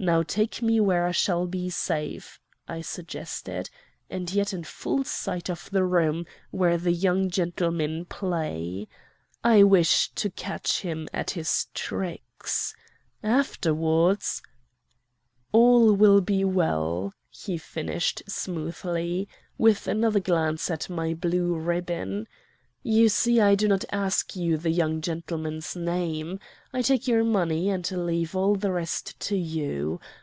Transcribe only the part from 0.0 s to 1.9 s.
'Now take me where I shall be